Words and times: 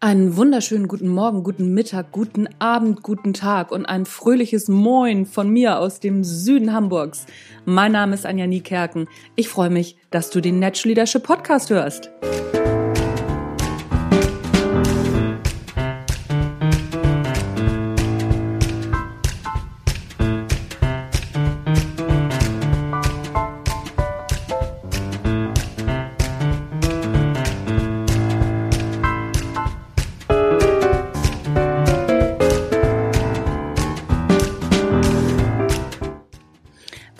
Einen 0.00 0.36
wunderschönen 0.36 0.86
guten 0.86 1.08
Morgen, 1.08 1.42
guten 1.42 1.74
Mittag, 1.74 2.12
guten 2.12 2.48
Abend, 2.60 3.02
guten 3.02 3.34
Tag 3.34 3.72
und 3.72 3.84
ein 3.84 4.06
fröhliches 4.06 4.68
Moin 4.68 5.26
von 5.26 5.50
mir 5.50 5.80
aus 5.80 5.98
dem 5.98 6.22
Süden 6.22 6.72
Hamburgs. 6.72 7.26
Mein 7.64 7.90
Name 7.90 8.14
ist 8.14 8.24
Anja 8.24 8.46
Niekerken. 8.46 9.08
Ich 9.34 9.48
freue 9.48 9.70
mich, 9.70 9.96
dass 10.12 10.30
du 10.30 10.40
den 10.40 10.60
Natural 10.60 10.90
Leadership 10.90 11.24
Podcast 11.24 11.70
hörst. 11.70 12.12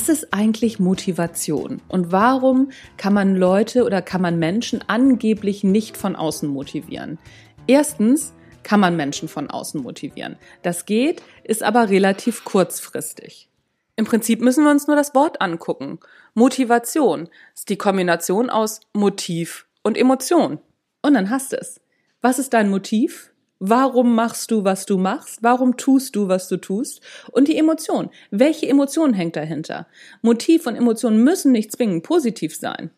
Was 0.00 0.08
ist 0.08 0.32
eigentlich 0.32 0.78
Motivation 0.78 1.82
und 1.88 2.10
warum 2.10 2.70
kann 2.96 3.12
man 3.12 3.36
Leute 3.36 3.84
oder 3.84 4.00
kann 4.00 4.22
man 4.22 4.38
Menschen 4.38 4.82
angeblich 4.86 5.62
nicht 5.62 5.98
von 5.98 6.16
außen 6.16 6.48
motivieren? 6.48 7.18
Erstens 7.66 8.32
kann 8.62 8.80
man 8.80 8.96
Menschen 8.96 9.28
von 9.28 9.50
außen 9.50 9.82
motivieren. 9.82 10.36
Das 10.62 10.86
geht, 10.86 11.22
ist 11.44 11.62
aber 11.62 11.90
relativ 11.90 12.44
kurzfristig. 12.44 13.50
Im 13.94 14.06
Prinzip 14.06 14.40
müssen 14.40 14.64
wir 14.64 14.70
uns 14.70 14.86
nur 14.86 14.96
das 14.96 15.14
Wort 15.14 15.42
angucken. 15.42 16.00
Motivation 16.32 17.28
ist 17.54 17.68
die 17.68 17.76
Kombination 17.76 18.48
aus 18.48 18.80
Motiv 18.94 19.66
und 19.82 19.98
Emotion. 19.98 20.60
Und 21.02 21.12
dann 21.12 21.28
hast 21.28 21.52
du 21.52 21.58
es. 21.58 21.78
Was 22.22 22.38
ist 22.38 22.54
dein 22.54 22.70
Motiv? 22.70 23.34
Warum 23.62 24.14
machst 24.14 24.50
du, 24.50 24.64
was 24.64 24.86
du 24.86 24.96
machst? 24.96 25.42
Warum 25.42 25.76
tust 25.76 26.16
du, 26.16 26.28
was 26.28 26.48
du 26.48 26.56
tust? 26.56 27.02
Und 27.30 27.46
die 27.46 27.58
Emotion. 27.58 28.08
Welche 28.30 28.66
Emotion 28.66 29.12
hängt 29.12 29.36
dahinter? 29.36 29.86
Motiv 30.22 30.66
und 30.66 30.76
Emotion 30.76 31.22
müssen 31.22 31.52
nicht 31.52 31.70
zwingend 31.70 32.02
positiv 32.02 32.56
sein. 32.56 32.90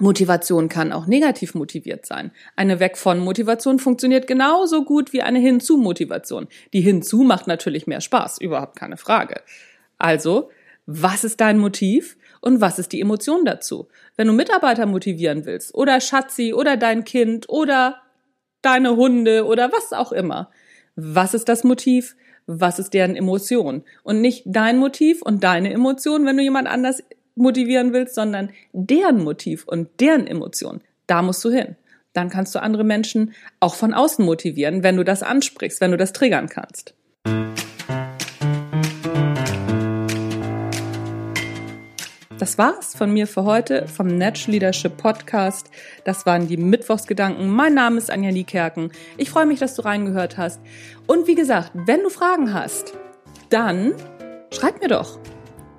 Motivation 0.00 0.68
kann 0.68 0.92
auch 0.92 1.06
negativ 1.06 1.54
motiviert 1.54 2.04
sein. 2.04 2.32
Eine 2.56 2.80
Weg 2.80 2.98
von 2.98 3.20
Motivation 3.20 3.78
funktioniert 3.78 4.26
genauso 4.26 4.84
gut 4.84 5.12
wie 5.12 5.22
eine 5.22 5.38
Hinzu 5.38 5.76
Motivation. 5.76 6.48
Die 6.72 6.80
Hinzu 6.80 7.22
macht 7.22 7.46
natürlich 7.46 7.86
mehr 7.86 8.00
Spaß, 8.00 8.40
überhaupt 8.40 8.76
keine 8.76 8.96
Frage. 8.96 9.40
Also, 9.98 10.50
was 10.86 11.22
ist 11.22 11.40
dein 11.40 11.58
Motiv 11.58 12.16
und 12.40 12.60
was 12.60 12.80
ist 12.80 12.92
die 12.92 13.00
Emotion 13.00 13.44
dazu? 13.44 13.86
Wenn 14.16 14.26
du 14.26 14.32
Mitarbeiter 14.32 14.86
motivieren 14.86 15.46
willst 15.46 15.74
oder 15.74 16.00
Schatzi 16.00 16.52
oder 16.54 16.76
dein 16.76 17.04
Kind 17.04 17.48
oder 17.48 18.02
deine 18.62 18.96
Hunde 18.96 19.46
oder 19.46 19.72
was 19.72 19.92
auch 19.92 20.12
immer. 20.12 20.50
Was 20.96 21.34
ist 21.34 21.48
das 21.48 21.64
Motiv? 21.64 22.16
Was 22.46 22.78
ist 22.78 22.94
deren 22.94 23.14
Emotion? 23.14 23.84
Und 24.02 24.20
nicht 24.20 24.42
dein 24.46 24.78
Motiv 24.78 25.22
und 25.22 25.44
deine 25.44 25.72
Emotion, 25.72 26.26
wenn 26.26 26.36
du 26.36 26.42
jemand 26.42 26.68
anders 26.68 27.02
motivieren 27.34 27.92
willst, 27.92 28.14
sondern 28.14 28.50
deren 28.72 29.22
Motiv 29.22 29.64
und 29.66 29.88
deren 30.00 30.26
Emotion. 30.26 30.80
Da 31.06 31.22
musst 31.22 31.44
du 31.44 31.50
hin. 31.50 31.76
Dann 32.12 32.30
kannst 32.30 32.54
du 32.54 32.60
andere 32.60 32.84
Menschen 32.84 33.32
auch 33.60 33.74
von 33.74 33.94
außen 33.94 34.24
motivieren, 34.24 34.82
wenn 34.82 34.96
du 34.96 35.04
das 35.04 35.22
ansprichst, 35.22 35.80
wenn 35.80 35.92
du 35.92 35.96
das 35.96 36.12
triggern 36.12 36.48
kannst. 36.48 36.94
Das 42.38 42.56
war's 42.56 42.94
von 42.94 43.12
mir 43.12 43.26
für 43.26 43.42
heute 43.42 43.88
vom 43.88 44.06
Natural 44.06 44.52
Leadership 44.52 44.96
Podcast. 44.96 45.72
Das 46.04 46.24
waren 46.24 46.46
die 46.46 46.56
Mittwochsgedanken. 46.56 47.48
Mein 47.48 47.74
Name 47.74 47.98
ist 47.98 48.12
Anja 48.12 48.30
Niekerken. 48.30 48.92
Ich 49.16 49.30
freue 49.30 49.46
mich, 49.46 49.58
dass 49.58 49.74
du 49.74 49.82
reingehört 49.82 50.38
hast. 50.38 50.60
Und 51.08 51.26
wie 51.26 51.34
gesagt, 51.34 51.72
wenn 51.74 52.04
du 52.04 52.10
Fragen 52.10 52.54
hast, 52.54 52.92
dann 53.50 53.92
schreib 54.52 54.80
mir 54.80 54.86
doch. 54.86 55.18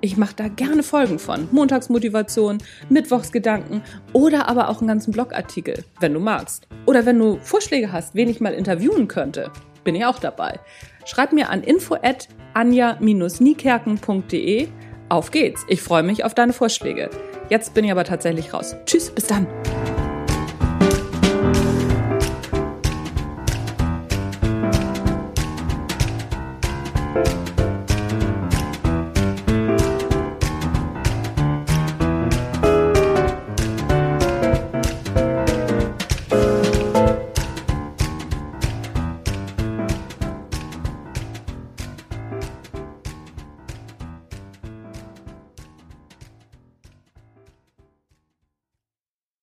Ich 0.02 0.18
mache 0.18 0.34
da 0.36 0.48
gerne 0.48 0.82
Folgen 0.82 1.18
von. 1.18 1.48
Montagsmotivation, 1.50 2.58
Mittwochsgedanken 2.90 3.80
oder 4.12 4.46
aber 4.46 4.68
auch 4.68 4.80
einen 4.80 4.88
ganzen 4.88 5.12
Blogartikel, 5.12 5.82
wenn 6.00 6.12
du 6.12 6.20
magst. 6.20 6.68
Oder 6.84 7.06
wenn 7.06 7.18
du 7.18 7.38
Vorschläge 7.40 7.90
hast, 7.90 8.14
wen 8.14 8.28
ich 8.28 8.42
mal 8.42 8.52
interviewen 8.52 9.08
könnte, 9.08 9.50
bin 9.82 9.94
ich 9.94 10.04
auch 10.04 10.18
dabei. 10.18 10.60
Schreib 11.06 11.32
mir 11.32 11.48
an 11.48 11.62
info 11.62 11.94
at 11.94 12.28
anja-niekerken.de 12.52 14.68
auf 15.10 15.30
geht's. 15.30 15.64
Ich 15.68 15.82
freue 15.82 16.02
mich 16.02 16.24
auf 16.24 16.34
deine 16.34 16.52
Vorschläge. 16.52 17.10
Jetzt 17.50 17.74
bin 17.74 17.84
ich 17.84 17.90
aber 17.90 18.04
tatsächlich 18.04 18.54
raus. 18.54 18.76
Tschüss, 18.86 19.10
bis 19.10 19.26
dann. 19.26 19.46